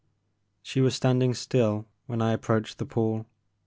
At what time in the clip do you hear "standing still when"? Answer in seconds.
0.95-2.23